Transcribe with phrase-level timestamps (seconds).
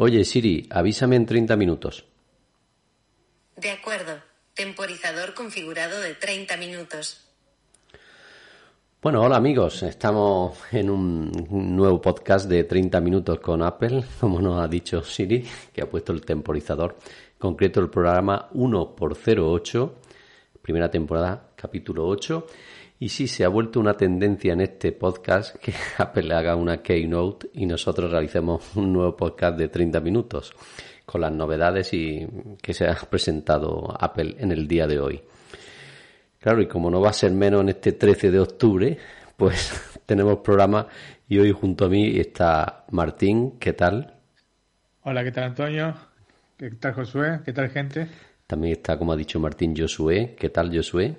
[0.00, 2.04] Oye, Siri, avísame en 30 minutos.
[3.56, 4.12] De acuerdo.
[4.54, 7.24] Temporizador configurado de 30 minutos.
[9.02, 11.32] Bueno, hola amigos, estamos en un
[11.74, 16.12] nuevo podcast de 30 minutos con Apple, como nos ha dicho Siri, que ha puesto
[16.12, 16.96] el temporizador,
[17.32, 19.92] en concreto el programa 1x08,
[20.62, 22.46] primera temporada, capítulo 8,
[23.00, 27.50] y sí, se ha vuelto una tendencia en este podcast que Apple haga una keynote
[27.54, 30.52] y nosotros realicemos un nuevo podcast de 30 minutos
[31.06, 32.26] con las novedades y
[32.60, 35.22] que se ha presentado Apple en el día de hoy.
[36.40, 38.98] Claro, y como no va a ser menos en este 13 de octubre,
[39.36, 40.86] pues tenemos programa
[41.28, 44.14] y hoy junto a mí está Martín, ¿qué tal?
[45.02, 45.94] Hola, ¿qué tal Antonio?
[46.56, 47.40] ¿Qué tal Josué?
[47.44, 48.08] ¿Qué tal gente?
[48.46, 50.34] También está, como ha dicho Martín, Josué.
[50.36, 51.14] ¿Qué tal Josué?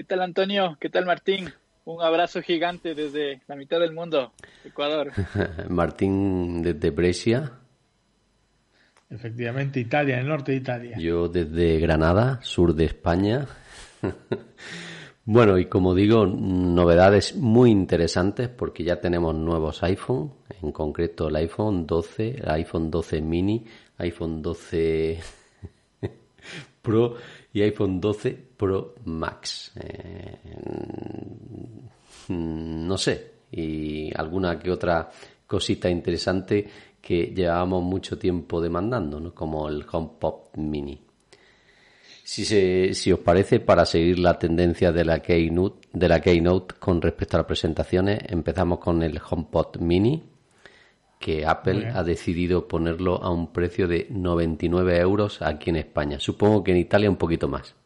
[0.00, 0.78] ¿Qué tal Antonio?
[0.80, 1.52] ¿Qué tal Martín?
[1.84, 4.32] Un abrazo gigante desde la mitad del mundo,
[4.64, 5.12] Ecuador.
[5.68, 7.52] Martín desde Brescia.
[9.10, 10.96] Efectivamente, Italia, el norte de Italia.
[10.98, 13.46] Yo desde Granada, sur de España.
[15.26, 21.36] bueno, y como digo, novedades muy interesantes porque ya tenemos nuevos iPhone, en concreto el
[21.36, 23.66] iPhone 12, el iPhone 12 mini,
[23.98, 25.20] iPhone 12
[26.80, 27.16] Pro
[27.52, 29.72] y iPhone 12 Pro Max.
[29.76, 30.36] Eh,
[32.28, 35.10] no sé, y alguna que otra
[35.46, 36.68] cosita interesante
[37.00, 39.34] que llevábamos mucho tiempo demandando, ¿no?
[39.34, 41.00] como el HomePod Mini.
[42.22, 46.74] Si, se, si os parece, para seguir la tendencia de la, Keynote, de la Keynote
[46.78, 50.22] con respecto a las presentaciones, empezamos con el HomePod Mini,
[51.18, 56.20] que Apple ha decidido ponerlo a un precio de 99 euros aquí en España.
[56.20, 57.79] Supongo que en Italia un poquito más.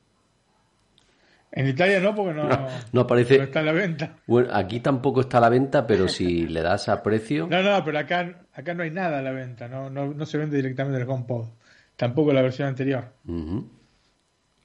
[1.56, 2.48] En Italia no, porque no,
[2.92, 4.16] no, aparece, está a la venta.
[4.26, 7.46] Bueno, aquí tampoco está a la venta, pero si le das a precio.
[7.48, 10.36] No, no, pero acá, acá no hay nada a la venta, no, no, no se
[10.36, 11.46] vende directamente el HomePod.
[11.94, 13.04] Tampoco la versión anterior.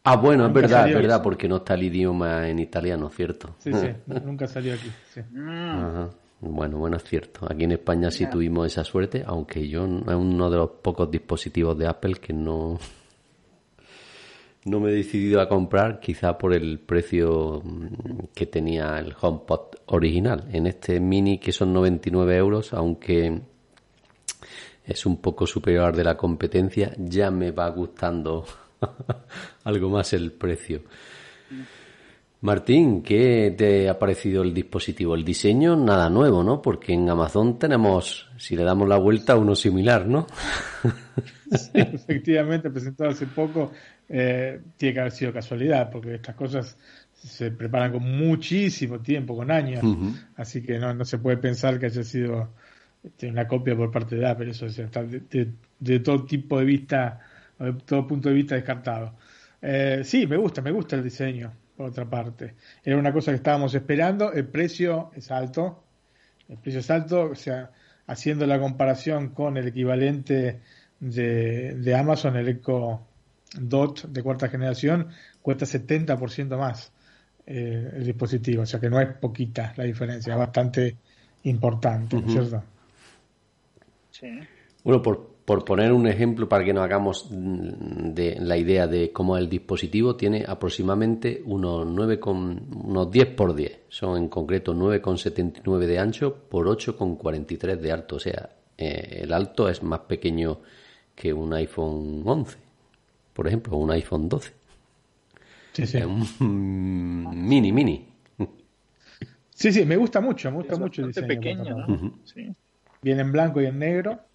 [0.03, 3.55] Ah, bueno, es verdad, es verdad, porque no está el idioma en italiano, ¿cierto?
[3.59, 3.89] Sí, sí,
[4.25, 4.91] nunca salió aquí.
[5.13, 5.21] Sí.
[6.41, 7.45] Bueno, bueno, es cierto.
[7.47, 11.77] Aquí en España sí tuvimos esa suerte, aunque yo es uno de los pocos dispositivos
[11.77, 12.79] de Apple que no,
[14.69, 17.87] no me he decidido a comprar, quizá por el precio mm,
[18.33, 20.45] que tenía el HomePod original.
[20.51, 23.41] En este mini, que son 99 euros, aunque
[24.85, 28.45] es un poco superior de la competencia, ya me va gustando
[29.63, 30.81] algo más el precio.
[32.41, 35.13] Martín, ¿qué te ha parecido el dispositivo?
[35.13, 36.61] El diseño, nada nuevo, ¿no?
[36.61, 40.27] Porque en Amazon tenemos, si le damos la vuelta, uno similar, ¿no?
[41.49, 43.71] Sí, efectivamente, presentado hace poco,
[44.07, 46.77] eh, tiene que haber sido casualidad, porque estas cosas
[47.11, 49.83] se preparan con muchísimo tiempo, con años,
[50.35, 52.49] así que no, no se puede pensar que haya sido
[53.03, 57.19] este, una copia por parte de Apple, eso está de, todo tipo de vista,
[57.57, 59.15] de todo punto de vista descartado.
[59.59, 62.55] Eh, sí, me gusta, me gusta el diseño por otra parte.
[62.83, 65.81] Era una cosa que estábamos esperando, el precio es alto,
[66.49, 67.71] el precio es alto, o sea,
[68.05, 70.59] haciendo la comparación con el equivalente
[70.99, 72.99] de, de Amazon, el Echo
[73.57, 75.07] Dot de cuarta generación,
[75.41, 76.91] cuesta 70% más
[77.45, 80.97] eh, el dispositivo, o sea que no es poquita la diferencia, es bastante
[81.43, 82.61] importante, ¿cierto?
[84.11, 84.37] Sí.
[84.83, 89.35] Bueno, por, por poner un ejemplo para que nos hagamos de la idea de cómo
[89.35, 93.79] el dispositivo tiene aproximadamente unos 9 con, unos 10 por 10.
[93.89, 98.17] Son en concreto 9,79 de ancho por 8,43 de alto.
[98.17, 98.47] O sea,
[98.77, 100.59] eh, el alto es más pequeño
[101.15, 102.57] que un iPhone 11,
[103.33, 104.53] por ejemplo, un iPhone 12.
[105.71, 105.97] Sí, sí.
[105.97, 108.07] Es un mini, mini.
[109.49, 111.27] Sí, sí, me gusta mucho, me gusta mucho el diseño.
[111.27, 112.19] pequeño, ¿no?
[112.23, 112.53] sí.
[113.01, 114.28] Viene en blanco y en negro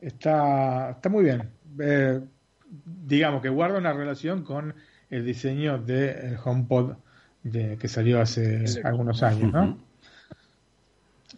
[0.00, 1.50] está, está muy bien.
[1.80, 2.20] Eh,
[3.06, 4.74] digamos que guarda una relación con
[5.10, 6.96] el diseño del HomePod
[7.42, 9.78] de, que salió hace algunos años, ¿no?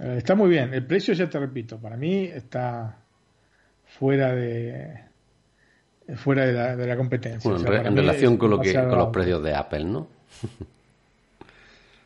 [0.00, 0.74] Eh, está muy bien.
[0.74, 2.96] El precio, ya te repito, para mí está
[3.98, 5.10] fuera de
[6.16, 7.50] fuera de la, de la competencia.
[7.50, 10.08] en, relación con, lo que, con los precios de Apple, ¿no?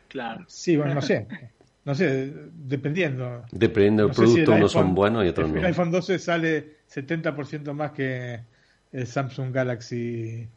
[0.07, 0.45] claro.
[0.47, 1.27] Sí, bueno, no sé.
[1.85, 3.45] no sé, dependiendo.
[3.51, 5.59] Dependiendo del producto, unos son buenos y otros no.
[5.59, 8.41] El iPhone 12 sale 70% más que
[8.91, 10.47] el Samsung Galaxy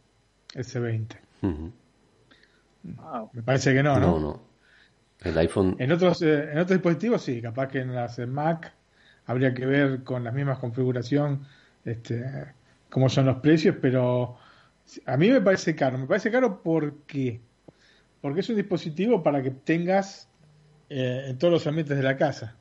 [0.55, 1.17] S20.
[3.33, 4.19] Me parece que no, ¿no?
[4.19, 4.43] No, no.
[5.21, 5.77] El iPhone.
[5.79, 8.73] En otros, eh, en otros dispositivos sí, capaz que en las Mac
[9.27, 11.45] habría que ver con la misma configuración
[11.85, 12.25] este,
[12.89, 14.39] cómo son los precios, pero
[15.05, 15.99] a mí me parece caro.
[15.99, 17.41] Me parece caro porque,
[18.23, 20.29] porque es un dispositivo para que tengas
[20.91, 22.57] eh, en todos los ambientes de la casa.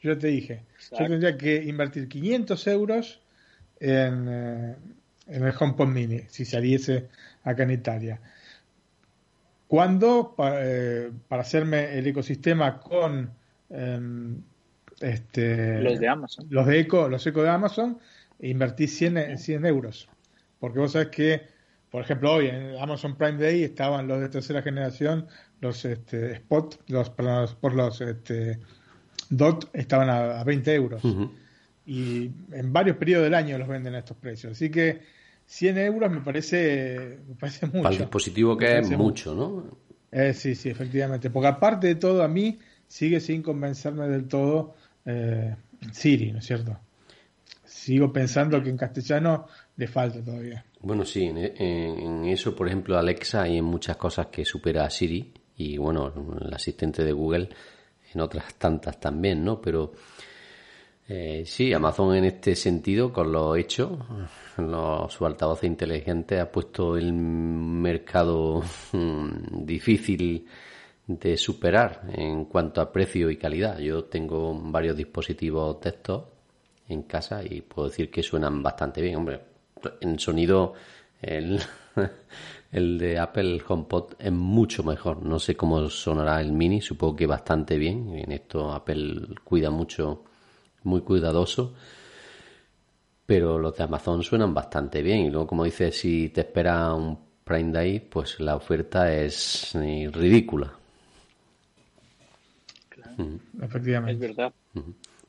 [0.00, 3.20] Yo te dije, yo tendría que invertir 500 euros
[3.78, 4.76] en, eh,
[5.28, 7.08] en el HomePod Mini si saliese
[7.44, 8.20] acá en Italia.
[9.68, 13.30] Cuando eh, para hacerme el ecosistema con
[13.70, 14.42] em,
[15.00, 17.98] este, los de Amazon, los de Eco, los Eco de Amazon,
[18.40, 20.08] invertí 100, 100 euros.
[20.60, 21.46] Porque vos sabés que,
[21.92, 25.26] por ejemplo, hoy en Amazon Prime Day estaban los de tercera generación,
[25.60, 28.58] los este, Spot, los, por los, este,
[29.28, 31.02] DOT estaban a, 20 euros.
[31.84, 34.52] Y en varios periodos del año los venden a estos precios.
[34.52, 35.02] Así que
[35.44, 37.82] 100 euros me parece, me parece mucho.
[37.82, 39.64] Para el dispositivo que es mucho, ¿no?
[40.10, 41.28] Eh, sí, sí, efectivamente.
[41.28, 42.58] Porque aparte de todo, a mí
[42.88, 45.56] sigue sin convencerme del todo eh,
[45.92, 46.78] Siri, ¿no es cierto?
[47.72, 49.46] Sigo pensando que en castellano
[49.76, 50.64] le falta todavía.
[50.80, 55.32] Bueno, sí, en, eso, por ejemplo, Alexa hay en muchas cosas que supera a Siri
[55.56, 57.48] y, bueno, el asistente de Google
[58.14, 59.60] en otras tantas también, ¿no?
[59.60, 59.94] Pero
[61.08, 64.06] eh, sí, Amazon en este sentido, con lo hecho,
[65.08, 70.46] su altavoz inteligente ha puesto el mercado mm, difícil
[71.06, 73.78] de superar en cuanto a precio y calidad.
[73.78, 76.31] Yo tengo varios dispositivos de estos
[76.92, 79.16] en casa y puedo decir que suenan bastante bien.
[79.16, 79.40] Hombre,
[80.00, 80.74] en sonido
[81.20, 81.60] el,
[82.72, 85.22] el de Apple HomePod es mucho mejor.
[85.22, 88.16] No sé cómo sonará el Mini, supongo que bastante bien.
[88.16, 90.24] En esto Apple cuida mucho,
[90.84, 91.74] muy cuidadoso.
[93.24, 95.20] Pero los de Amazon suenan bastante bien.
[95.20, 100.10] Y luego, como dices, si te espera un Prime Day, pues la oferta es eh,
[100.12, 100.72] ridícula.
[103.60, 104.12] Efectivamente.
[104.12, 104.52] Es verdad.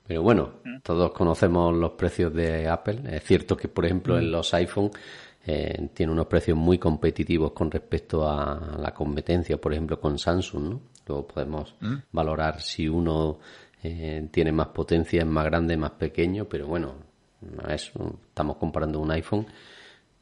[0.05, 3.01] Pero bueno, todos conocemos los precios de Apple.
[3.09, 4.91] Es cierto que, por ejemplo, en los iPhone
[5.45, 10.69] eh, tiene unos precios muy competitivos con respecto a la competencia, por ejemplo, con Samsung.
[10.69, 10.81] ¿no?
[11.07, 11.75] Luego podemos
[12.11, 13.39] valorar si uno
[13.81, 16.95] eh, tiene más potencia, es más grande, más pequeño, pero bueno,
[17.69, 19.45] estamos comparando un iPhone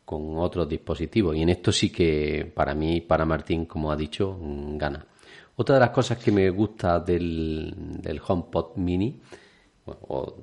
[0.06, 1.36] con otros dispositivos.
[1.36, 5.06] Y en esto sí que, para mí, para Martín, como ha dicho, gana.
[5.56, 9.20] Otra de las cosas que me gusta del, del HomePod Mini
[10.08, 10.36] o,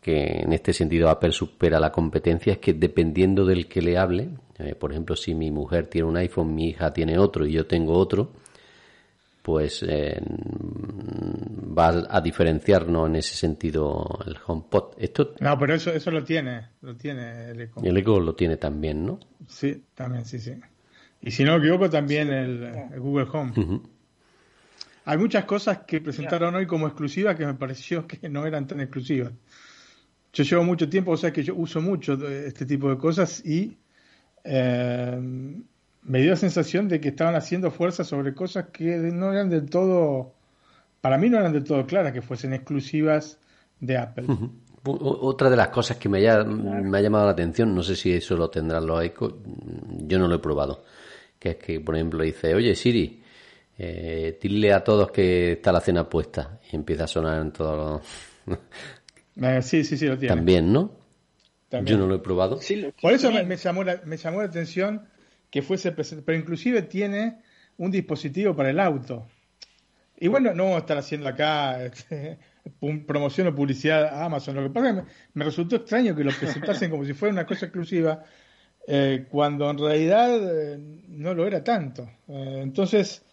[0.00, 4.30] que en este sentido Apple supera la competencia es que dependiendo del que le hable,
[4.58, 7.66] eh, por ejemplo, si mi mujer tiene un iPhone, mi hija tiene otro y yo
[7.66, 8.32] tengo otro,
[9.42, 10.20] pues eh,
[11.78, 14.94] va a diferenciarnos en ese sentido el HomePod.
[14.98, 17.80] Esto no, pero eso eso lo tiene, lo tiene el Echo.
[17.82, 19.20] El Echo lo tiene también, ¿no?
[19.48, 20.54] Sí, también, sí, sí.
[21.20, 23.52] Y si no me equivoco, también el, Google Home.
[25.04, 28.80] Hay muchas cosas que presentaron hoy como exclusivas que me pareció que no eran tan
[28.80, 29.32] exclusivas.
[30.32, 33.76] Yo llevo mucho tiempo, o sea que yo uso mucho este tipo de cosas y
[34.44, 35.18] eh,
[36.02, 39.68] me dio la sensación de que estaban haciendo fuerza sobre cosas que no eran del
[39.68, 40.32] todo,
[41.00, 43.38] para mí no eran del todo claras, que fuesen exclusivas
[43.80, 44.26] de Apple.
[44.84, 48.36] Otra de las cosas que me, me ha llamado la atención, no sé si eso
[48.36, 49.38] lo tendrán los iCo,
[49.98, 50.84] yo no lo he probado,
[51.38, 53.21] que es que, por ejemplo, dice, oye Siri,
[53.84, 58.02] eh, dile a todos que está la cena puesta y empieza a sonar en todos
[58.46, 58.58] los...
[59.34, 60.34] Eh, sí, sí, sí, lo tiene.
[60.34, 60.92] También, ¿no?
[61.84, 62.60] Yo no lo he probado.
[63.00, 65.08] Por eso me, llamó la, me llamó la atención
[65.50, 67.38] que fuese presente, pero inclusive tiene
[67.78, 69.26] un dispositivo para el auto.
[70.18, 72.38] Y bueno, no vamos a estar haciendo acá este,
[73.06, 74.54] promoción o publicidad a Amazon.
[74.54, 77.46] Lo que pasa es que me, resultó extraño que lo presentasen como si fuera una
[77.46, 78.22] cosa exclusiva,
[78.86, 80.76] eh, cuando en realidad
[81.08, 82.06] no lo era tanto.
[82.28, 83.24] entonces,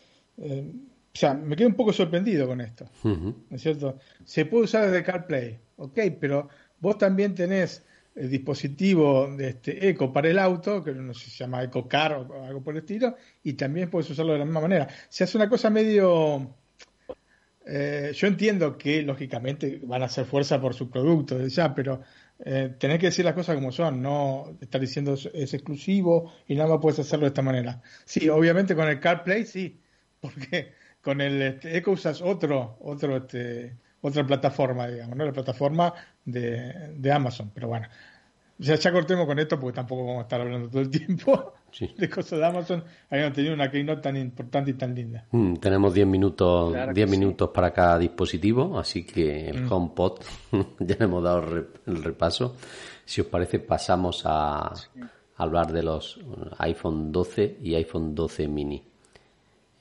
[0.41, 0.71] eh,
[1.13, 2.85] o sea, me quedo un poco sorprendido con esto.
[3.03, 3.97] ¿No es cierto?
[4.23, 7.83] Se puede usar desde CarPlay, ok, pero vos también tenés
[8.15, 11.87] el dispositivo de este Eco para el auto, que no sé si se llama Eco
[11.87, 14.87] Car o algo por el estilo, y también puedes usarlo de la misma manera.
[15.09, 16.55] Se hace una cosa medio.
[17.65, 22.01] Eh, yo entiendo que lógicamente van a hacer fuerza por su producto, ya, pero
[22.43, 26.69] eh, tenés que decir las cosas como son, no estar diciendo es exclusivo y nada
[26.69, 27.81] más puedes hacerlo de esta manera.
[28.05, 29.79] Sí, obviamente con el CarPlay sí,
[30.19, 35.25] porque con el este, Echo usas otro, otro, este, otra plataforma, digamos, ¿no?
[35.25, 35.93] La plataforma
[36.25, 37.87] de, Amazon, pero bueno.
[38.61, 41.53] Ya, ya cortemos con esto porque tampoco vamos a estar hablando todo el tiempo.
[41.97, 45.25] de cosas de Amazon habían tenido una keynote tan importante y tan linda.
[45.31, 49.71] Mm, tenemos 10 minutos, 10 minutos para cada dispositivo, así que el mm.
[49.71, 50.19] HomePod
[50.79, 52.57] ya le hemos dado el repaso.
[53.05, 54.71] Si os parece, pasamos a,
[55.37, 56.19] hablar de los
[56.59, 58.83] iPhone 12 y iPhone 12 mini.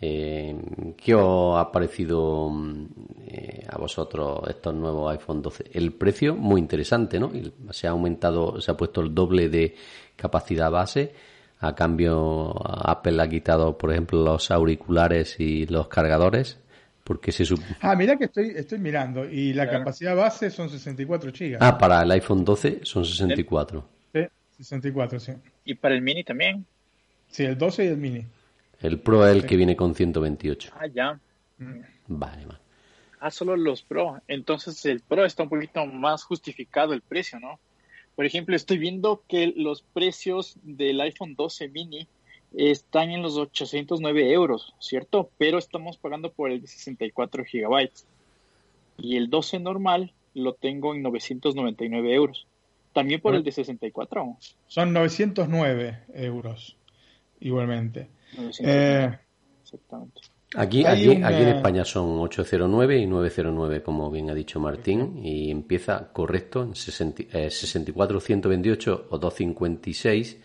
[0.01, 0.57] Eh,
[0.97, 2.87] ¿Qué os ha parecido mm,
[3.27, 5.71] eh, a vosotros estos nuevos iPhone 12?
[5.73, 7.33] El precio, muy interesante, ¿no?
[7.71, 9.75] Se ha aumentado, se ha puesto el doble de
[10.17, 11.13] capacidad base
[11.61, 16.59] a cambio, Apple ha quitado, por ejemplo, los auriculares y los cargadores.
[17.03, 17.45] Porque se
[17.81, 19.25] Ah, mira que estoy, estoy mirando.
[19.25, 21.57] Y la capacidad base son 64 GB.
[21.59, 23.83] Ah, para el iPhone 12 son 64.
[24.13, 24.21] Sí,
[24.59, 25.33] 64, sí.
[25.65, 26.67] ¿Y para el mini también?
[27.29, 28.27] Sí, el 12 y el mini.
[28.81, 30.73] El Pro es el que viene con 128.
[30.79, 31.21] Ah, ya.
[32.07, 32.61] Vale, vale.
[33.21, 34.21] Ah, solo los Pro.
[34.29, 37.59] Entonces el Pro está un poquito más justificado el precio, ¿no?
[38.15, 42.09] Por ejemplo, estoy viendo que los precios del iPhone 12 mini
[42.57, 45.31] están en los 809 euros, ¿cierto?
[45.39, 48.07] Pero estamos pagando por el de 64 gigabytes.
[48.97, 52.47] Y el 12 normal lo tengo en 999 euros.
[52.93, 54.37] También por el de 64.
[54.67, 56.77] Son 909 euros,
[57.39, 58.09] igualmente.
[58.61, 59.19] Eh,
[59.63, 60.21] exactamente.
[60.57, 66.11] Aquí, aquí, en España son 809 y 909, como bien ha dicho Martín, y empieza
[66.11, 70.39] correcto en 64, 128 eh, o 256,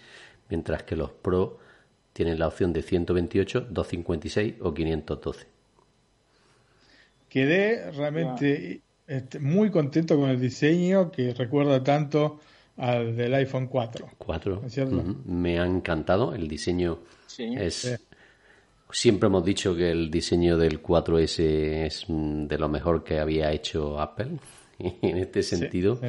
[0.49, 1.59] mientras que los Pro
[2.11, 5.47] tienen la opción de 128, 256 o 512.
[7.29, 12.41] Quedé realmente este, muy contento con el diseño que recuerda tanto
[12.75, 14.09] al del iPhone 4.
[14.17, 14.61] 4.
[15.25, 16.99] Me ha encantado, el diseño
[17.39, 17.99] es...
[18.91, 23.99] Siempre hemos dicho que el diseño del 4S es de lo mejor que había hecho
[23.99, 24.37] Apple.
[24.77, 25.99] Y en este sentido,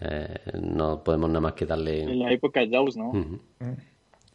[0.00, 2.02] eh, no podemos nada más que darle.
[2.02, 3.12] En la época de Jaws, ¿no?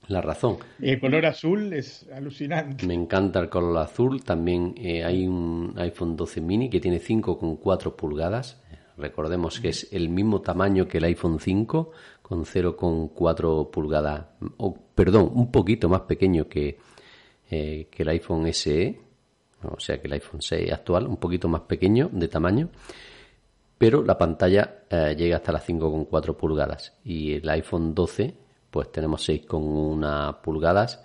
[0.07, 0.57] La razón.
[0.81, 2.85] El color azul es alucinante.
[2.85, 4.23] Me encanta el color azul.
[4.23, 8.63] También eh, hay un iPhone 12 mini que tiene 5,4 pulgadas.
[8.95, 11.91] Recordemos que es el mismo tamaño que el iPhone 5,
[12.27, 14.25] con 0,4 pulgadas.
[14.57, 16.77] O, perdón, un poquito más pequeño que,
[17.49, 18.99] eh, que el iPhone SE,
[19.63, 22.69] o sea que el iPhone 6 actual, un poquito más pequeño de tamaño,
[23.77, 28.33] pero la pantalla eh, llega hasta las 5,4 pulgadas y el iPhone 12
[28.71, 31.01] pues tenemos 6,1 pulgadas.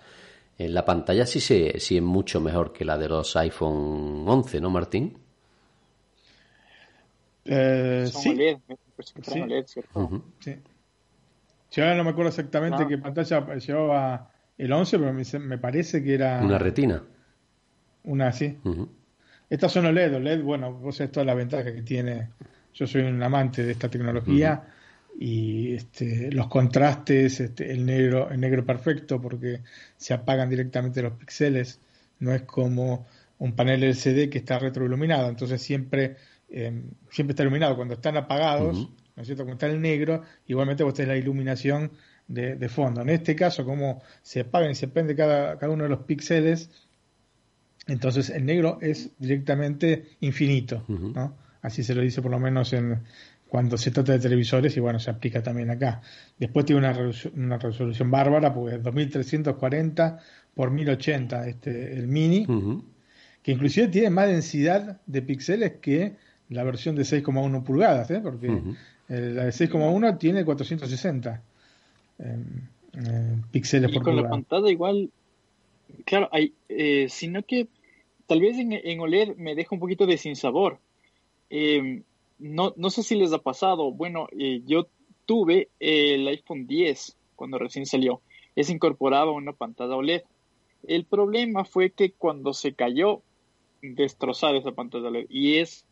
[0.59, 4.61] En la pantalla sí, se, sí es mucho mejor que la de los iPhone 11,
[4.61, 5.17] ¿no, Martín?
[7.45, 8.37] Eh, sí.
[10.41, 10.59] sí.
[11.73, 16.15] Yo ahora no me acuerdo exactamente qué pantalla llevaba el 11, pero me, parece que
[16.15, 16.43] era...
[16.45, 17.03] Una retina.
[18.05, 18.59] Una así.
[19.49, 20.17] Estas son OLED.
[20.17, 22.29] OLED, bueno, vos sabés toda la ventaja que tiene.
[22.75, 24.63] Yo soy un amante de esta tecnología
[25.19, 29.61] y este, los contrastes, este, el negro, el negro perfecto, porque
[29.97, 31.81] se apagan directamente los píxeles.
[32.19, 33.07] No es como
[33.39, 36.17] un panel LCD que está retroiluminado, entonces siempre,
[36.51, 37.77] em, siempre está iluminado.
[37.77, 39.45] Cuando están apagados, ¿no es cierto?
[39.45, 41.93] Cuando está el negro, igualmente vos tenés la iluminación
[42.29, 43.03] de, fondo.
[43.03, 46.71] En este caso, como se apaga y se prende cada, cada uno de los píxeles,
[47.87, 51.37] entonces el negro es directamente infinito, ¿no?
[51.63, 53.03] Así se lo dice por lo menos en
[53.49, 56.01] cuando se trata de televisores y bueno, se aplica también acá.
[56.39, 60.19] Después tiene una, resolución, una resolución bárbara, porque es 2340
[60.55, 62.47] por 1080 este, el mini,
[63.43, 66.17] que inclusive tiene más densidad de píxeles que
[66.49, 68.21] la versión de 6,1 pulgadas, ¿eh?
[68.23, 68.59] porque
[69.09, 71.43] la de 6,1 tiene 460
[73.51, 75.11] píxeles y con la pantalla igual,
[76.05, 77.69] claro, hay, eh, sino que
[78.27, 80.79] tal vez en, OLED me deja un poquito de sinsabor.
[81.51, 82.03] Eh,
[82.39, 83.93] no, no sé si les ha pasado.
[83.93, 84.89] Bueno, eh, yo
[85.27, 88.21] tuve el iPhone 10 cuando recién salió.
[88.57, 90.23] Es incorporado una pantalla OLED.
[90.87, 93.23] El problema fue que cuando se cayó,
[93.81, 95.27] destrozar esa pantalla OLED.
[95.29, 95.85] Y es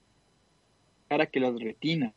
[1.09, 2.13] cara que las retina.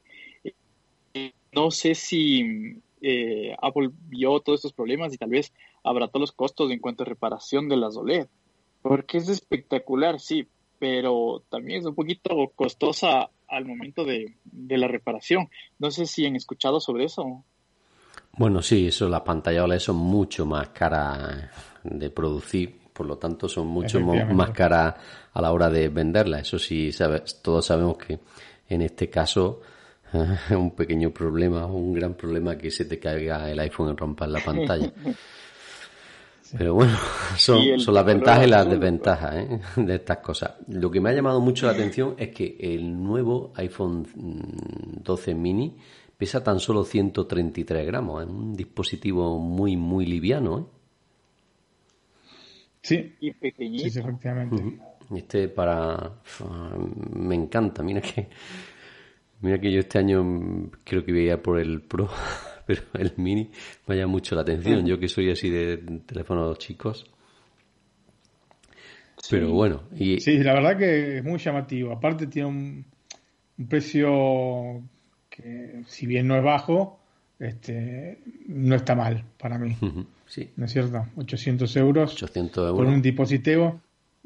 [1.51, 5.53] No sé si eh, Apple vio todos estos problemas y tal vez
[5.83, 8.27] habrá todos los costos en cuanto a reparación de las OLED.
[8.81, 10.47] Porque es espectacular, sí,
[10.79, 15.49] pero también es un poquito costosa al momento de, la reparación.
[15.79, 17.43] No sé si han escuchado sobre eso.
[18.37, 21.49] Bueno, sí, eso, las pantallas OLED son mucho más caras
[21.83, 24.95] de producir, por lo tanto son mucho más caras
[25.31, 26.41] a la hora de venderlas.
[26.41, 26.89] Eso sí,
[27.41, 28.19] todos sabemos que
[28.67, 29.61] en este caso
[30.51, 34.39] un pequeño problema, un gran problema que se te caiga el iPhone y rompa la
[34.39, 34.91] pantalla.
[36.55, 36.95] Pero bueno,
[37.35, 39.59] son, son las ventajas y las desventajas ¿eh?
[39.81, 40.53] de estas cosas.
[40.67, 44.05] Lo que me ha llamado mucho la atención es que el nuevo iPhone
[45.03, 45.75] 12 mini
[46.15, 48.23] pesa tan solo 133 gramos.
[48.23, 50.59] Es un dispositivo muy, muy liviano.
[50.59, 50.63] ¿eh?
[52.83, 53.15] Sí.
[53.19, 53.89] Y pequeñito.
[53.89, 54.79] Sí, efectivamente.
[55.15, 56.11] Este para...
[57.15, 58.29] Me encanta, mira que...
[59.43, 62.09] Mira que yo este año creo que voy a por el Pro,
[62.65, 63.51] pero el Mini
[63.85, 64.85] me llama mucho la atención.
[64.85, 67.05] Yo que soy así de teléfonos chicos.
[69.29, 69.83] Pero bueno.
[69.97, 70.21] Y...
[70.21, 71.91] Sí, la verdad que es muy llamativo.
[71.91, 72.85] Aparte tiene un,
[73.67, 74.81] precio
[75.29, 77.01] que, si bien no es bajo,
[77.37, 79.75] este, no está mal para mí.
[80.25, 80.51] Sí.
[80.55, 81.05] ¿No es cierto?
[81.17, 82.13] 800 euros.
[82.13, 82.77] 800 euros.
[82.77, 83.81] Por un dispositivo.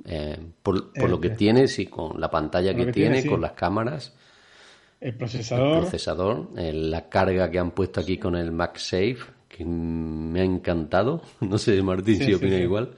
[0.06, 1.40] Eh, por, lo que este.
[1.40, 4.16] tiene, sí, con la pantalla que, tiene, con las cámaras.
[5.00, 5.76] El procesador.
[5.76, 10.44] El procesador, eh, la carga que han puesto aquí con el MagSafe, que me ha
[10.44, 11.22] encantado.
[11.42, 12.92] No sé, Martín, si opina igual.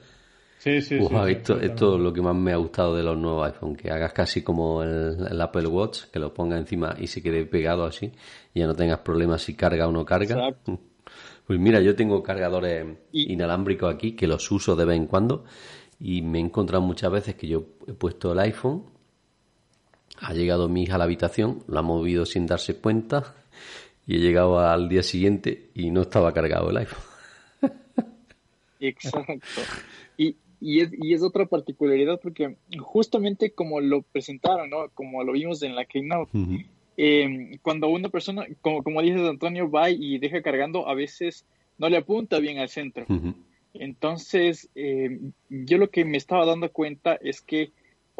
[0.58, 3.74] Sí, sí, esto, esto es lo que más me ha gustado de los nuevos iPhone,
[3.74, 7.86] que hagas casi como el, Apple Watch, que lo ponga encima y se quede pegado
[7.86, 8.12] así,
[8.52, 10.54] y ya no tengas problemas si carga o no carga.
[11.46, 15.44] Pues mira, yo tengo cargadores inalámbricos aquí que los uso de vez en cuando
[15.98, 18.84] y me he encontrado muchas veces que yo he puesto el iPhone,
[20.20, 23.34] ha llegado mi hija a la habitación, lo ha movido sin darse cuenta
[24.06, 27.02] y he llegado al día siguiente y no estaba cargado el iPhone.
[28.80, 29.62] Exacto.
[30.16, 34.88] Y, y, es, y es otra particularidad porque justamente como lo presentaron, ¿no?
[34.94, 36.30] como lo vimos en la Keynote,
[36.96, 41.46] eh, cuando una persona, como, como dices Antonio, va y deja cargando, a veces
[41.78, 43.06] no le apunta bien al centro.
[43.72, 47.70] Entonces, eh, yo lo que me estaba dando cuenta es que,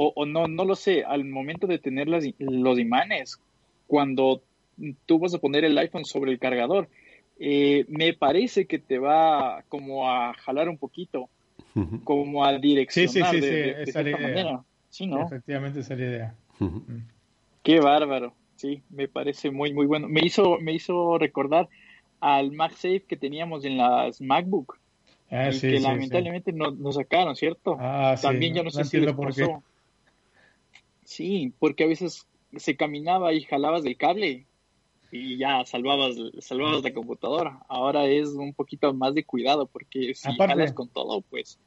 [0.02, 3.38] o, no, no lo sé, al momento de tener las, los imanes,
[3.86, 4.42] cuando
[5.04, 6.88] tú vas a poner el iPhone sobre el cargador,
[7.38, 11.28] eh, me parece que te va como a jalar un poquito,
[12.04, 14.62] como a direccionar sí, sí, sí, de, esa manera.
[14.88, 15.22] Sí, ¿no?
[15.22, 16.34] Efectivamente, esa es la idea.
[17.62, 18.34] Qué bárbaro.
[18.56, 20.08] Sí, me parece muy, muy bueno.
[20.08, 21.68] Me hizo, me hizo recordar
[22.20, 24.78] al MagSafe que teníamos en las MacBook.
[25.30, 27.76] Ah, y que lamentablemente nos, nos, sacaron, ¿cierto?
[27.78, 29.62] Ah, También yo no, sé si les pasó.
[31.10, 34.46] Sí, porque a veces se caminaba y jalabas del cable
[35.10, 37.58] y ya salvabas, salvabas la computadora.
[37.68, 41.58] Ahora es un poquito más de cuidado porque si jalas con todo, pues...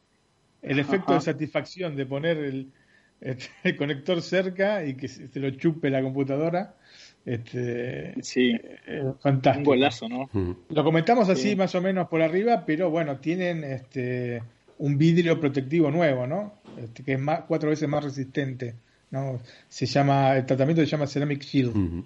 [0.61, 2.71] El efecto de satisfacción de poner el,
[3.19, 6.77] el, conector cerca y que se lo chupe la computadora
[7.25, 8.53] este, sí,
[8.87, 9.71] eh, fantástico.
[9.71, 10.29] Un golazo, ¿no?
[10.69, 14.41] Lo comentamos así más o menos por arriba, pero bueno, tienen este,
[14.77, 16.53] un vidrio protectivo nuevo, ¿no?
[16.77, 18.75] Este, que es más, cuatro veces más resistente,
[19.13, 19.39] ¿no?
[19.69, 22.03] Se llama, el tratamiento se llama Ceramic Shield.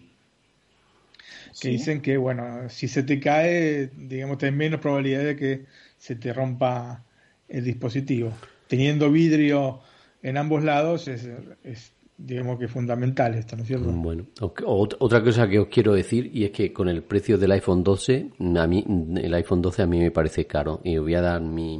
[1.60, 5.65] Que dicen que, bueno, si se te cae, digamos, hay menos probabilidad de que
[5.98, 7.06] se te rompa
[7.48, 8.34] el dispositivo.
[8.67, 9.80] Teniendo vidrio
[10.22, 11.28] en ambos lados es,
[11.63, 13.89] es digamos que fundamental esto, ¿no es cierto?
[13.89, 14.26] Bueno,
[14.65, 18.32] otra cosa que os quiero decir y es que con el precio del iPhone 12,
[18.58, 21.41] a mí, el iPhone 12 a mí me parece caro y os voy a dar
[21.41, 21.80] mi,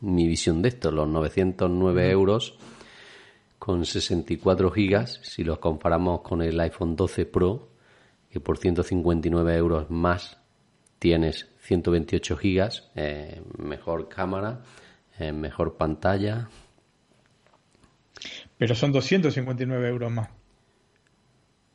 [0.00, 2.56] mi visión de esto, los 909 euros
[3.62, 7.68] con 64 gigas, si los comparamos con el iPhone 12 Pro,
[8.28, 10.40] que por 159 euros más
[10.98, 14.62] tienes 128 gigas, eh, mejor cámara,
[15.16, 16.48] eh, mejor pantalla,
[18.58, 20.28] pero son 259 euros más.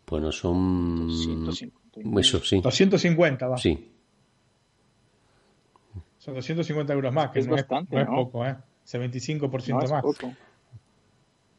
[0.07, 1.07] Bueno, son.
[1.07, 2.19] 250.
[2.19, 2.59] Eso sí.
[2.59, 3.57] 250, va.
[3.57, 3.93] Sí.
[6.17, 8.57] Son 250 euros más, que es no, bastante, es, no, es poco, ¿eh?
[8.83, 10.01] Ese 25% más.
[10.01, 10.33] Poco.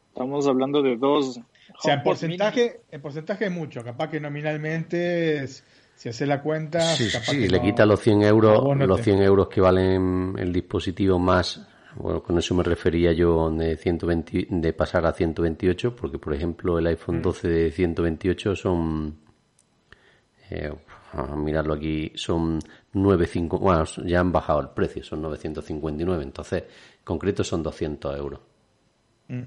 [0.08, 1.38] Estamos hablando de dos.
[1.38, 3.84] O sea, en porcentaje, en porcentaje es mucho.
[3.84, 5.46] Capaz que nominalmente,
[5.94, 6.80] si hace la cuenta.
[6.80, 11.66] Sí, sí, le quita los 100 euros, los 100 euros que valen el dispositivo más
[11.98, 16.78] bueno, con eso me refería yo de, 120, de pasar a 128, porque por ejemplo
[16.78, 17.50] el iPhone 12 mm.
[17.50, 19.18] de 128 son,
[20.50, 20.72] eh,
[21.12, 22.60] a mirarlo aquí, son
[22.94, 28.40] 9,5, bueno, ya han bajado el precio, son 959, entonces en concreto son 200 euros.
[29.28, 29.42] Mm.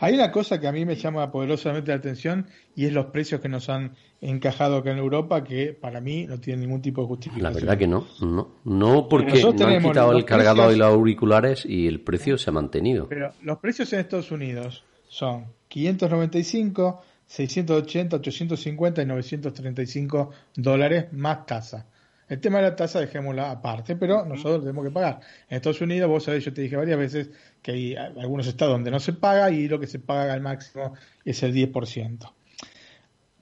[0.00, 3.40] Hay una cosa que a mí me llama poderosamente la atención y es los precios
[3.40, 7.08] que nos han encajado acá en Europa que para mí no tienen ningún tipo de
[7.08, 7.52] justificación.
[7.52, 11.64] La verdad que no, no, no porque no han quitado el cargador y los auriculares
[11.64, 13.08] y el precio se ha mantenido.
[13.08, 21.86] Pero los precios en Estados Unidos son 595, 680, 850 y 935 dólares más tasa.
[22.32, 25.20] El tema de la tasa dejémosla aparte, pero nosotros tenemos que pagar.
[25.50, 28.90] En Estados Unidos, vos sabés, yo te dije varias veces que hay algunos estados donde
[28.90, 30.94] no se paga y lo que se paga al máximo
[31.26, 32.32] es el 10%.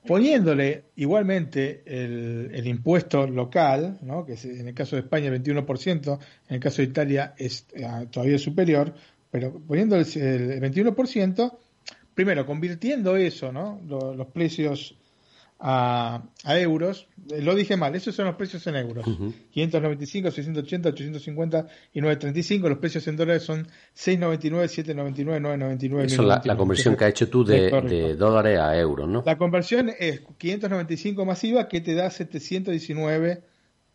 [0.04, 4.26] Poniéndole igualmente el, impuesto local, ¿no?
[4.26, 7.86] que en el caso de España el 21%, en el caso de Italia es eh,
[8.10, 8.92] todavía superior,
[9.30, 11.58] pero poniéndole el, 21%,
[12.12, 13.80] primero convirtiendo eso, ¿no?
[13.86, 14.96] los precios
[15.62, 19.04] a, euros, eh, lo dije mal, esos son los precios en euros.
[19.04, 22.68] 595, 680, 850 y 935.
[22.68, 26.06] Los precios en dólares son 699, 799, 999.
[26.06, 29.22] Eso es la, conversión que has hecho tú de, dólares a euros, ¿no?
[29.26, 33.42] La conversión es 595 masiva que te da 719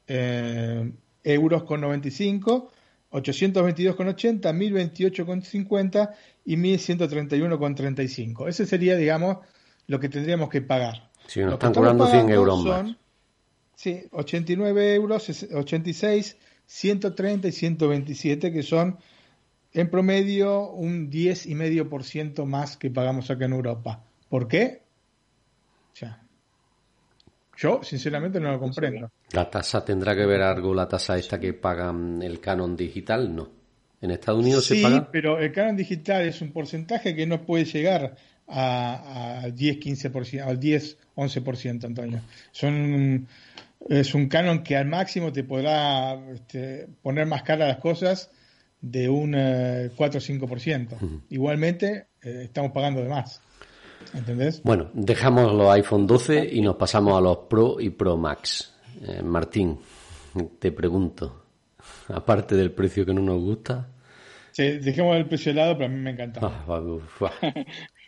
[0.08, 0.92] eh,
[1.24, 2.72] euros con 95.
[3.12, 6.12] 822,80, 1028,50
[6.44, 8.50] y 1131,35.
[8.50, 9.38] Ese sería, digamos,
[9.88, 11.15] lo que tendríamos que pagar.
[11.28, 12.96] Si nos están cobrando 100 euros más.
[13.76, 18.98] Sí, 89 euros, 86, 130 y 127, que son
[19.74, 24.04] en promedio un 10,5% más que pagamos acá en Europa.
[24.30, 24.86] ¿Por qué?
[27.58, 29.10] yo sinceramente no lo comprendo.
[29.32, 33.34] ¿La tasa tendrá que ver algo, la tasa esta que pagan el canon digital?
[33.34, 33.50] No.
[34.02, 35.00] ¿En Estados Unidos se paga?
[35.00, 40.42] Sí, pero el canon digital es un porcentaje que no puede llegar a, 10, 15%,
[40.42, 42.22] al 10, 11%, Antonio.
[42.52, 43.28] Son,
[43.90, 48.30] es un canon que al máximo te podrá este, poner más cara las cosas
[48.82, 51.22] de un 4 eh, o 5%.
[51.30, 53.42] Igualmente, eh, estamos pagando de más.
[54.14, 54.62] ¿Entendés?
[54.64, 58.74] Bueno, dejamos los iPhone 12 y nos pasamos a los Pro y Pro Max.
[59.02, 59.80] Eh, Martín,
[60.60, 61.46] te pregunto,
[62.10, 63.90] aparte del precio que no nos gusta.
[64.52, 66.40] Sí, dejemos el precio helado, pero a mí me encanta.
[66.42, 66.64] Ah,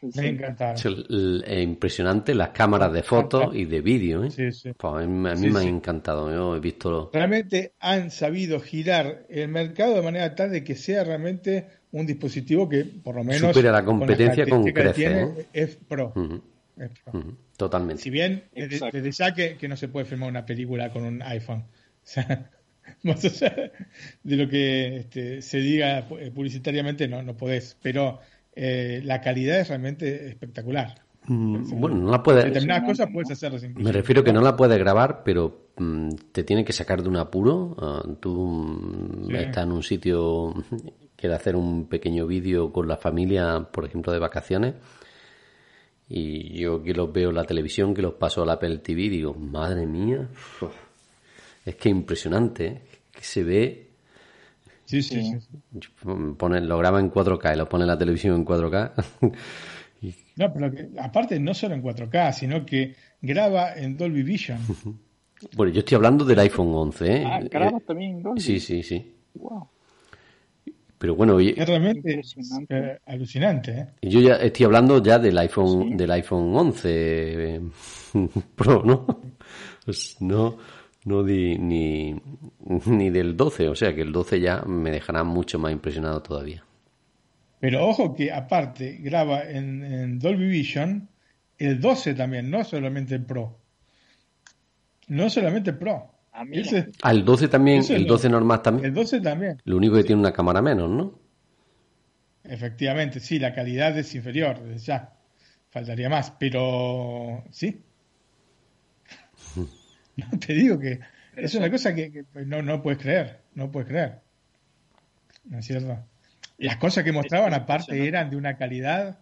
[0.01, 0.73] me encanta.
[0.73, 4.23] Es impresionante las cámaras de fotos y de vídeo.
[4.23, 4.31] ¿eh?
[4.31, 4.71] Sí, sí.
[4.77, 6.31] Pues a mí, me ha encantado.
[6.31, 7.10] Yo he visto.
[7.13, 12.67] Realmente han sabido girar el mercado de manera tal de que sea realmente un dispositivo
[12.67, 13.53] que, por lo menos.
[13.53, 15.47] Supera la competencia con, crece.
[15.53, 16.13] Es pro.
[17.57, 18.03] Totalmente.
[18.03, 21.65] Si bien, desde, ya que, no se puede filmar una película con un iPhone.
[23.03, 23.71] más allá
[24.23, 27.77] de lo que este, se diga publicitariamente, no, no podés.
[27.81, 28.19] Pero
[28.60, 30.96] eh, la calidad es realmente espectacular.
[31.28, 32.46] Mm, bueno, no la puede.
[32.46, 36.65] Determinadas cosas puedes hacerlas Me refiero que no la puedes grabar, pero mm, te tiene
[36.65, 37.76] que sacar de un apuro.
[37.80, 40.56] Ah, tú mm, estás en un sitio,
[41.15, 44.74] quieres hacer un pequeño vídeo con la familia, por ejemplo, de vacaciones.
[46.10, 49.10] Y yo que los veo en la televisión, que los paso a la Apple TV,
[49.10, 50.28] digo, madre mía,
[51.63, 52.82] es que impresionante, ¿eh?
[53.12, 53.87] que se ve
[54.88, 55.34] Sí, sí,
[55.91, 58.91] lo graba en 4K y lo pone en la televisión en 4K.
[60.36, 60.71] No, pero
[61.02, 64.60] aparte no solo en 4K, sino que graba en Dolby Vision.
[65.56, 67.23] Bueno, yo estoy hablando del iPhone 11, ¿eh?
[67.23, 68.41] Ah, graba también en Dolby.
[68.41, 69.13] Sí, sí, sí.
[69.36, 69.67] Wow.
[70.97, 72.21] Pero bueno, es realmente
[72.69, 73.88] eh, alucinante, ¿eh?
[74.02, 77.62] Yo ya estoy hablando ya del iPhone del iPhone 11 eh,
[78.56, 79.06] Pro, ¿no?
[79.86, 80.58] Pues no
[81.08, 82.13] no di ni,
[82.86, 86.63] ni del 12, o sea que el 12 ya me dejará mucho más impresionado todavía.
[87.60, 91.10] Pero ojo que aparte graba en, Dolby Vision
[91.58, 93.58] el 12 también, no solamente el Pro.
[95.08, 96.12] No solamente el Pro.
[96.34, 96.43] Ah,
[97.02, 98.86] ah el 12 también, el 12 normal también.
[98.86, 99.62] El 12 también.
[99.63, 101.20] Lo único que tiene una cámara menos, ¿no?
[102.43, 105.13] Efectivamente, sí, la calidad es inferior, ya.
[105.70, 107.87] Faltaría más, pero sí.
[110.32, 110.99] No, te digo que
[111.36, 114.19] es una cosa que, no, no puedes creer, no puedes creer.
[115.45, 116.03] ¿No es cierto?
[116.58, 119.19] Las cosas que mostraban aparte eran de una calidad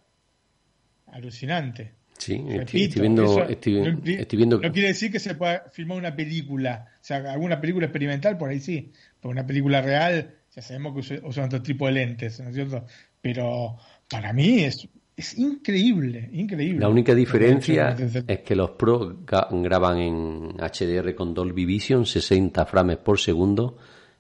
[1.07, 1.91] alucinante.
[2.17, 7.59] Sí, estoy, viendo, no, quiere decir que se pueda filmar una película, o sea, alguna
[7.59, 11.87] película experimental por ahí sí, pero una película real ya sabemos que usan otro tipo
[11.87, 12.85] de lentes, ¿no es cierto?
[13.21, 13.77] Pero
[14.09, 16.81] para mí es es increíble, increíble.
[16.81, 17.95] La única diferencia
[18.27, 23.77] es que los Pro graban en HDR con Dolby Vision 60 frames por segundo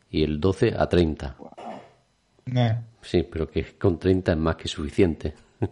[0.09, 1.37] y el 12 a 30.
[3.01, 5.33] Sí, pero que con 30 es más que suficiente.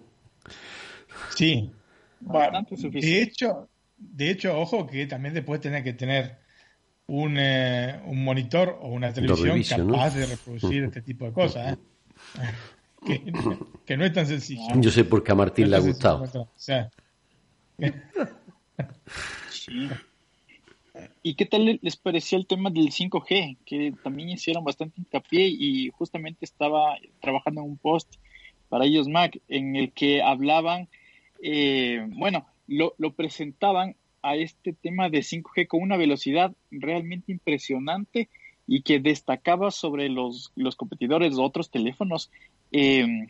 [1.35, 1.71] Sí.
[2.19, 6.37] de hecho, de hecho, ojo que también después tener que tener
[7.07, 11.73] un, eh, un monitor o una televisión capaz de reproducir este tipo de cosas.
[12.39, 12.51] ¿eh?
[13.05, 14.63] Que, no es tan sencillo.
[14.77, 16.25] Yo sé por qué a Martín le ha gustado.
[21.23, 23.57] ¿Y qué tal les pareció el tema del 5G?
[23.65, 28.15] Que también hicieron bastante hincapié y justamente estaba trabajando en un post
[28.69, 30.89] para ellos Mac en el que hablaban,
[31.43, 38.29] eh, bueno, lo, lo presentaban a este tema de 5G con una velocidad realmente impresionante
[38.65, 42.31] y que destacaba sobre los, los competidores de otros teléfonos
[42.73, 43.27] eh,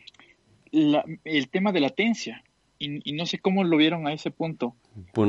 [0.72, 2.42] el tema de latencia.
[2.76, 4.74] Y, no sé cómo lo vieron a ese punto.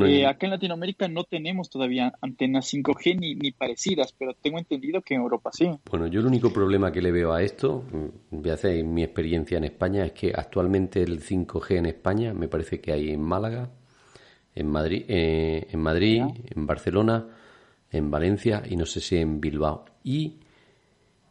[0.06, 5.02] Eh, acá en Latinoamérica no tenemos todavía antenas 5G ni, ni, parecidas, pero tengo entendido
[5.02, 5.70] que en Europa sí.
[5.90, 9.04] Bueno, yo el único problema que le veo a esto, mm, voy a hacer mi
[9.04, 13.22] experiencia en España, es que actualmente el 5G en España me parece que hay en
[13.22, 13.70] Málaga,
[14.54, 16.24] en Madrid, eh, en Madrid,
[16.56, 17.28] en Barcelona,
[17.92, 19.86] en Valencia y no sé si en Bilbao.
[20.04, 20.40] Y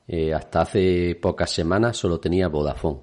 [0.07, 3.01] eh, hasta hace pocas semanas solo tenía Vodafone.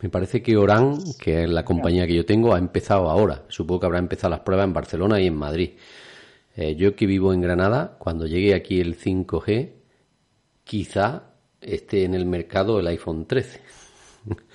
[0.00, 3.44] Me parece que Oran, que es la compañía que yo tengo, ha empezado ahora.
[3.48, 5.70] Supongo que habrá empezado las pruebas en Barcelona y en Madrid.
[6.56, 9.72] Eh, yo que vivo en Granada, cuando llegue aquí el 5G,
[10.62, 13.60] quizá esté en el mercado el iPhone 13.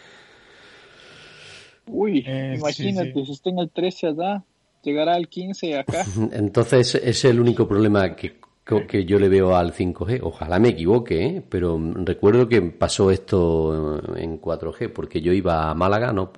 [1.88, 4.44] Uy, eh, imagínate, si está en el 13 allá,
[4.82, 6.06] llegará al 15 acá.
[6.32, 10.22] Entonces, ese es el único problema que, que yo le veo al 5G.
[10.24, 11.44] Ojalá me equivoque, ¿eh?
[11.48, 16.32] pero recuerdo que pasó esto en 4G, porque yo iba a Málaga, no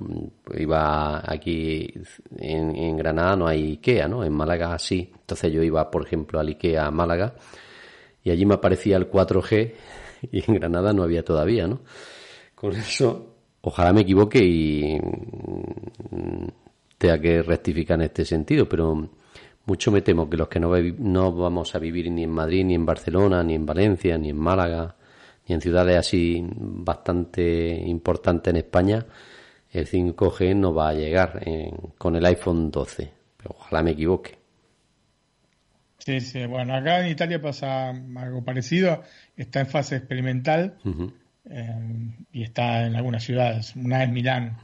[0.58, 1.94] iba aquí
[2.38, 4.24] en, en Granada no hay IKEA, ¿no?
[4.24, 5.12] En Málaga sí.
[5.14, 7.36] Entonces yo iba, por ejemplo, al IKEA a Málaga
[8.24, 9.74] y allí me aparecía el 4G
[10.32, 11.82] y en Granada no había todavía, ¿no?
[12.56, 16.48] Con eso, ojalá me equivoque y mm,
[16.98, 19.10] tenga que rectificar en este sentido, pero
[19.66, 22.76] mucho me temo que los que no, no vamos a vivir ni en Madrid, ni
[22.76, 24.96] en Barcelona, ni en Valencia, ni en Málaga,
[25.48, 29.06] ni en ciudades así bastante importantes en España,
[29.72, 31.44] el 5G no va a llegar
[31.98, 33.12] con el iPhone 12.
[33.38, 34.38] Pero ojalá me equivoque.
[35.98, 39.02] Sí, sí, bueno, acá en Italia pasa algo parecido,
[39.36, 40.78] está en fase experimental
[41.50, 44.58] eh, y está en algunas ciudades, una es Milán.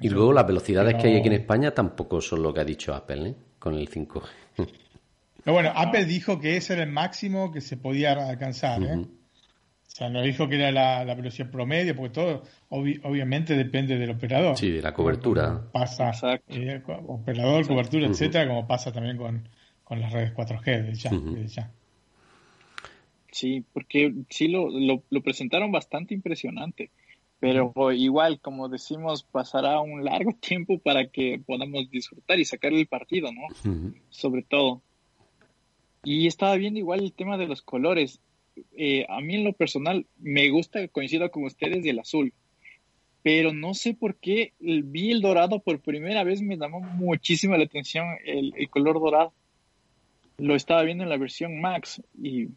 [0.00, 2.92] Y luego las velocidades que hay aquí en España tampoco son lo que ha dicho
[2.92, 3.34] Apple, ¿eh?
[3.58, 4.22] con el 5G.
[4.56, 8.82] Pero bueno, Apple dijo que ese era el máximo que se podía alcanzar.
[8.82, 8.96] ¿eh?
[8.96, 10.70] O sea, no dijo que era
[11.04, 14.56] la, velocidad promedio, porque todo obviamente depende del operador.
[14.56, 15.62] Sí, de la cobertura.
[15.72, 16.12] pasa,
[16.48, 19.48] eh, operador, cobertura, etcétera, como pasa también con,
[19.82, 21.10] con las redes 4G ya,
[21.46, 21.70] ya.
[23.32, 26.90] Sí, porque sí lo, lo presentaron bastante impresionante
[27.40, 32.86] pero igual, como decimos, pasará un largo tiempo para que podamos disfrutar y sacar el
[32.86, 33.92] partido, ¿no?
[34.10, 34.82] Sobre todo.
[36.04, 38.20] Y estaba viendo igual el tema de los colores.
[38.76, 42.34] Eh, a mí en lo personal me gusta, coincido con ustedes, el azul.
[43.22, 47.64] Pero no sé por qué vi el dorado por primera vez, me llamó muchísimo la
[47.64, 49.32] atención el, color dorado.
[50.38, 52.48] Lo estaba viendo en la versión Max y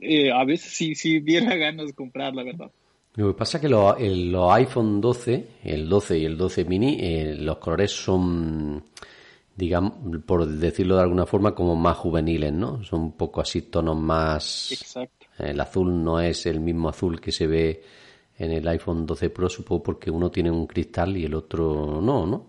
[0.00, 2.70] eh, a veces sí, sí diera ganas de comprar, la verdad.
[3.14, 3.94] Lo que pasa es que los,
[4.52, 8.84] iPhone 12, el 12 y el 12 mini, eh, los colores son,
[9.56, 9.94] digamos,
[10.24, 12.82] por decirlo de alguna forma, como más juveniles, ¿no?
[12.84, 14.70] Son un poco así tonos más...
[14.72, 15.26] Exacto.
[15.38, 17.82] El azul no es el mismo azul que se ve
[18.38, 22.26] en el iPhone 12 Pro, supongo porque uno tiene un cristal y el otro no,
[22.26, 22.46] ¿no?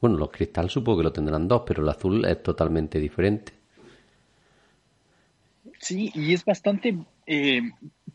[0.00, 3.52] Bueno, los cristal supongo que lo tendrán dos, pero el azul es totalmente diferente.
[5.78, 6.96] Sí, y es bastante
[7.26, 7.62] eh,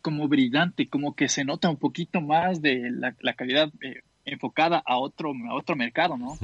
[0.02, 4.98] como brillante, como que se nota un poquito más de la, calidad eh, enfocada a
[4.98, 6.38] otro, a otro mercado, ¿no?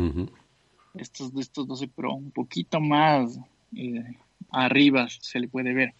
[0.95, 3.39] Estos, estos 12 Pro, un poquito más
[3.76, 4.17] eh,
[4.52, 5.93] arriba se le puede ver.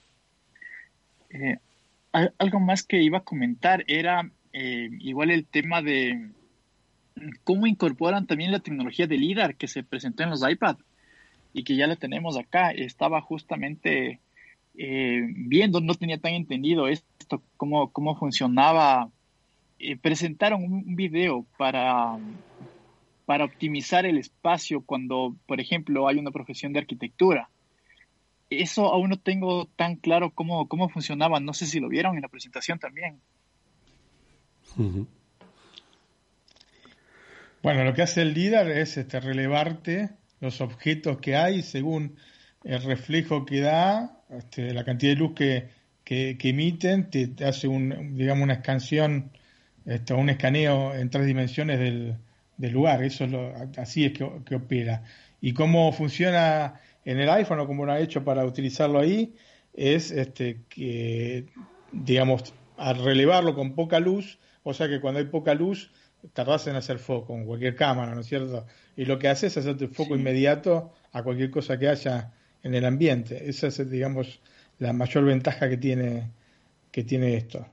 [1.30, 1.58] Eh,
[2.12, 6.30] algo más que iba a comentar era igual el tema de
[7.43, 10.78] cómo incorporan también la tecnología de LIDAR que se presentó en los iPad
[11.54, 12.69] y que ya la tenemos acá.
[12.71, 14.19] Estaba justamente
[14.73, 19.09] viendo, no tenía tan entendido esto cómo, cómo funcionaba.
[19.79, 22.17] Eh, presentaron un video para,
[23.25, 27.49] para optimizar el espacio cuando, por ejemplo, hay una profesión de arquitectura.
[28.49, 31.39] Eso aún no tengo tan claro cómo, cómo funcionaba.
[31.39, 33.19] No sé si lo vieron en la presentación también.
[37.63, 40.09] Bueno, lo que hace el líder es este, relevarte
[40.39, 42.17] los objetos que hay según
[42.63, 45.69] el reflejo que da, este, la cantidad de luz que,
[46.03, 49.31] que, emiten, te, hace un, digamos, una escansión,
[49.85, 52.17] esto, un escaneo en tres dimensiones del,
[52.71, 53.03] lugar.
[53.03, 55.03] Eso es lo, así es que, opera.
[55.41, 59.35] Y cómo funciona en el iPhone o cómo lo ha hecho para utilizarlo ahí,
[59.73, 61.47] es este, que,
[61.91, 65.91] digamos, al relevarlo con poca luz, o sea que cuando hay poca luz,
[66.31, 68.65] tardas en hacer foco, con cualquier cámara, ¿no es cierto?
[68.95, 72.31] Y lo que hace es hacerte foco inmediato a cualquier cosa que haya
[72.63, 73.49] en el ambiente.
[73.49, 74.39] Esa es, digamos,
[74.80, 76.32] la mayor ventaja que tiene,
[76.91, 77.65] que tiene esto.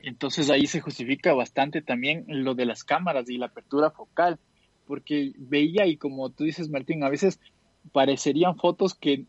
[0.00, 4.38] Entonces ahí se justifica bastante también lo de las cámaras y la apertura focal,
[4.86, 7.40] porque veía y como tú dices Martín, a veces
[7.92, 9.24] parecerían fotos que,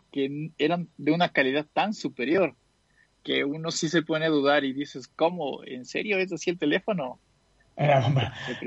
[0.57, 2.55] eran de una calidad tan superior
[3.23, 5.63] que uno sí se pone a dudar y dices, ¿cómo?
[5.63, 7.19] ¿En serio es así el teléfono?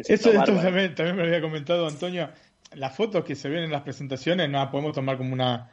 [0.08, 2.28] Eso también, también, me había comentado Antonio.
[2.74, 5.70] Las fotos que se ven en las presentaciones no las podemos tomar como una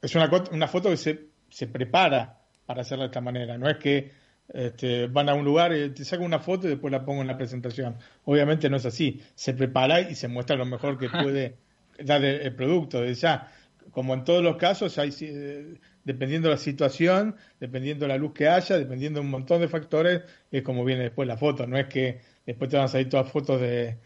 [0.00, 3.58] es una, una foto que se, se prepara para hacerla de esta manera.
[3.58, 4.10] No es que
[4.48, 7.28] este, van a un lugar, y te saco una foto y después la pongo en
[7.28, 7.96] la presentación.
[8.24, 9.20] Obviamente no es así.
[9.34, 11.56] Se prepara y se muestra lo mejor que puede
[12.02, 13.00] dar el, producto.
[13.00, 13.50] De ya,
[13.90, 18.32] como en todos los casos, hay, eh, dependiendo de la situación, dependiendo de la luz
[18.32, 21.66] que haya, dependiendo de un montón de factores, es como viene después la foto.
[21.66, 23.98] No es que después te van a salir todas fotos de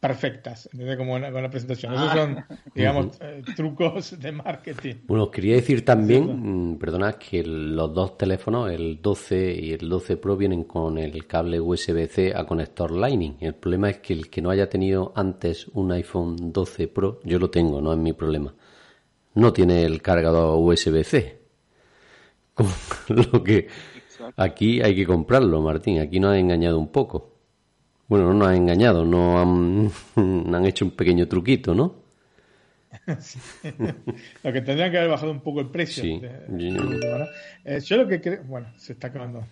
[0.00, 1.94] perfectas, Como con la presentación.
[1.94, 2.46] Esos son, ah.
[2.74, 4.94] digamos, eh, trucos de marketing.
[5.06, 10.16] Bueno, quería decir también, mm, perdona, que los dos teléfonos, el 12 y el 12
[10.16, 13.36] Pro, vienen con el cable USB-C a conector Lightning.
[13.40, 17.38] El problema es que el que no haya tenido antes un iPhone 12 Pro, yo
[17.38, 18.54] lo tengo, no es mi problema,
[19.34, 21.38] no tiene el cargador USB-C.
[23.08, 23.68] Lo que
[24.36, 26.00] aquí hay que comprarlo, Martín.
[26.00, 27.37] Aquí nos ha engañado un poco.
[28.08, 29.90] Bueno, no nos han engañado, no han,
[30.54, 32.08] han hecho un pequeño truquito, ¿no?
[34.42, 36.02] lo que tendrían que haber bajado un poco el precio.
[36.02, 36.20] Sí.
[36.22, 38.42] Eh, yo lo que creo.
[38.44, 39.44] Bueno, se está acabando.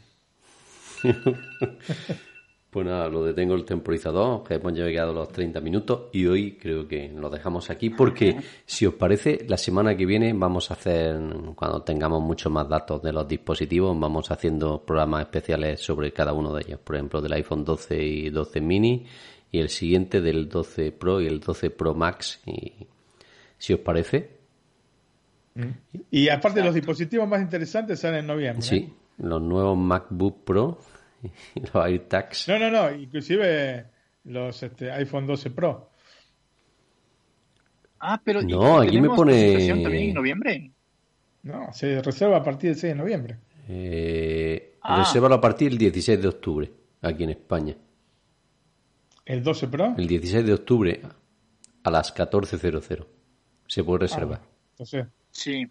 [2.77, 6.59] Pues nada, lo detengo el temporizador, que hemos llegado a los 30 minutos y hoy
[6.61, 8.37] creo que lo dejamos aquí porque,
[8.67, 11.19] si os parece, la semana que viene vamos a hacer,
[11.55, 16.53] cuando tengamos muchos más datos de los dispositivos, vamos haciendo programas especiales sobre cada uno
[16.53, 16.81] de ellos.
[16.81, 19.07] Por ejemplo, del iPhone 12 y 12 mini
[19.51, 22.43] y el siguiente del 12 Pro y el 12 Pro Max.
[22.45, 22.75] Y,
[23.57, 24.37] si os parece.
[26.11, 28.61] Y aparte, los dispositivos más interesantes salen en noviembre.
[28.61, 28.93] Sí, ¿eh?
[29.17, 30.79] los nuevos MacBook Pro
[31.55, 32.49] los AirTags.
[32.49, 33.87] No, no, no, inclusive
[34.25, 35.91] los este, iPhone 12 Pro.
[38.01, 40.71] Ah, pero no, aquí me pone también en noviembre.
[41.43, 43.39] No, se reserva a partir del 6 de noviembre.
[43.69, 44.99] Eh, ah.
[44.99, 47.77] Reserva a partir del 16 de octubre, aquí en España.
[49.25, 49.95] ¿El 12 Pro?
[49.97, 51.01] El 16 de octubre
[51.83, 53.07] a las 14.00.
[53.67, 54.41] Se puede reservar.
[54.79, 54.85] Ah,
[55.31, 55.67] Sí.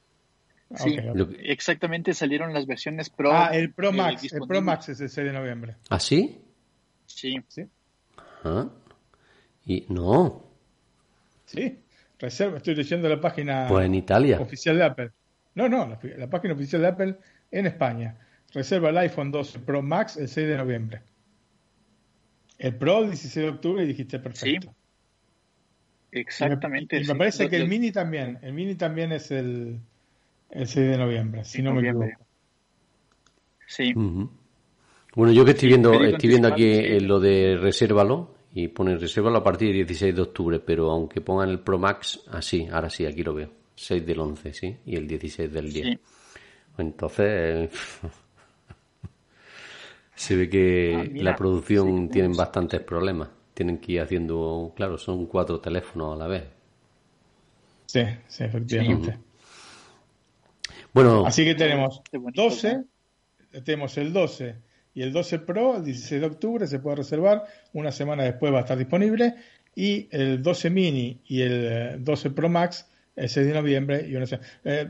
[0.76, 0.98] Sí,
[1.44, 3.32] exactamente salieron las versiones Pro.
[3.34, 5.76] Ah, el Pro Max, el Pro Max es el 6 de noviembre.
[5.90, 6.42] ¿Ah, sí?
[7.06, 7.38] Sí.
[7.48, 7.66] Sí.
[8.44, 8.70] Ah.
[9.66, 10.44] Y no.
[11.46, 11.80] Sí,
[12.20, 14.40] reserva, estoy leyendo la página pues en Italia.
[14.40, 15.12] oficial de Apple.
[15.56, 17.16] No, no, la, página oficial de Apple
[17.52, 18.18] en España.
[18.54, 21.02] Reserva el iPhone 12 Pro Max el 6 de noviembre.
[22.58, 24.70] El Pro el 16 de octubre y dijiste perfecto.
[24.70, 26.20] Sí.
[26.20, 27.02] Exactamente.
[27.02, 28.40] Y me, parece que el Mini también.
[28.42, 29.80] El Mini también es el
[30.50, 32.26] el 6 de noviembre, si no me equivoco.
[33.68, 33.94] Sí.
[33.94, 39.44] Bueno, yo que estoy viendo, estoy viendo aquí lo de resérvalo y pone resérvalo a
[39.44, 43.24] partir del 16 de octubre, pero aunque pongan el Pro Max, así, ahora sí, aquí
[43.24, 43.50] lo veo.
[43.76, 44.78] 6 del 11, ¿sí?
[44.86, 46.00] Y el 16 del 10.
[46.78, 47.70] Entonces,
[50.16, 53.30] se ve que ah, la producción tienen bastantes problemas.
[53.54, 56.44] Tienen que ir haciendo, claro, son cuatro teléfonos a la vez.
[57.86, 59.18] Sí, sí, efectivamente.
[60.96, 62.86] Bueno, así que tenemos 12,
[63.66, 64.56] tenemos el 12
[64.94, 68.60] y el 12 Pro, el 16 de octubre se puede reservar, una semana después va
[68.60, 69.36] a estar disponible,
[69.76, 74.26] y el 12 mini y el 12 Pro Max el 6 de noviembre y una
[74.64, 74.90] eh,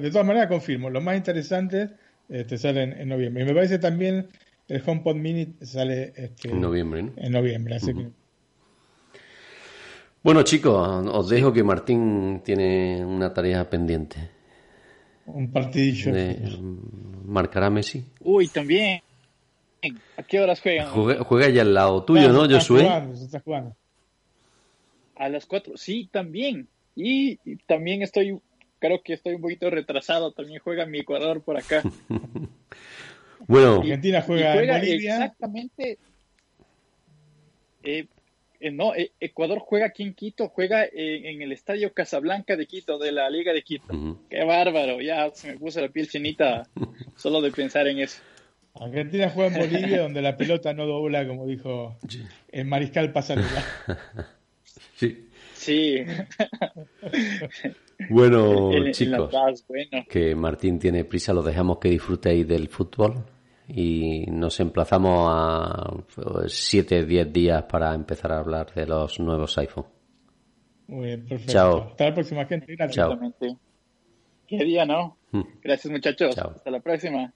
[0.00, 1.90] de todas maneras confirmo, los más interesantes
[2.30, 3.42] este, salen en noviembre.
[3.42, 4.28] Y me parece también
[4.66, 7.12] el HomePod mini sale este, en noviembre.
[7.16, 8.08] En noviembre, así que...
[10.22, 14.35] Bueno chicos, os dejo que Martín tiene una tarea pendiente
[15.26, 16.12] un partidillo.
[17.24, 18.04] ¿Marcará Messi?
[18.20, 19.02] Uy, también.
[20.16, 20.88] ¿A qué horas juegan?
[20.88, 22.88] Juega, ya al lado tuyo, ¿no, Josué?
[25.16, 26.68] A las cuatro, sí, también.
[26.94, 27.36] Y,
[27.66, 28.38] también estoy,
[28.78, 30.32] creo que estoy un poquito retrasado.
[30.32, 31.82] También juega mi Ecuador por acá.
[33.46, 35.14] bueno, Argentina juega, en Bolivia.
[35.14, 35.98] Exactamente.
[37.82, 38.06] Eh,
[38.60, 42.98] eh, no, eh, Ecuador juega aquí en Quito, juega en el Estadio Casablanca de Quito,
[42.98, 44.18] de la Liga de Quito.
[44.30, 46.68] Qué bárbaro, ya se me puso la piel chinita
[47.16, 48.22] solo de pensar en eso.
[48.74, 51.96] Argentina juega en Bolivia, donde la pelota no dobla, como dijo
[52.50, 53.64] el mariscal Pasarela.
[54.96, 55.28] Sí.
[55.52, 56.04] Sí.
[58.08, 59.30] bueno, chicos,
[60.08, 63.24] que Martín tiene prisa, lo dejamos que disfrutéis del fútbol
[63.68, 65.92] y nos emplazamos a
[66.46, 69.86] 7, 10 días para empezar a hablar de los nuevos iPhone.
[70.88, 71.52] Muy bien, perfecto.
[71.52, 71.82] Chao.
[71.90, 72.76] Hasta la próxima, gente.
[72.76, 72.94] Gracias.
[72.96, 73.58] Chao.
[74.46, 75.16] ¿Qué día, no?
[75.32, 75.42] Hmm.
[75.62, 76.38] Gracias, muchachos.
[76.38, 77.32] Hasta la próxima.